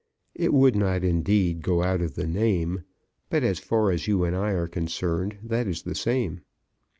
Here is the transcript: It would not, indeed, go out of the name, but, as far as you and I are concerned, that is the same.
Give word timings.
It 0.33 0.51
would 0.51 0.75
not, 0.75 1.03
indeed, 1.03 1.61
go 1.61 1.83
out 1.83 2.01
of 2.01 2.15
the 2.15 2.25
name, 2.25 2.85
but, 3.29 3.43
as 3.43 3.59
far 3.59 3.91
as 3.91 4.07
you 4.07 4.23
and 4.23 4.35
I 4.35 4.49
are 4.53 4.65
concerned, 4.67 5.37
that 5.43 5.67
is 5.67 5.83
the 5.83 5.93
same. 5.93 6.41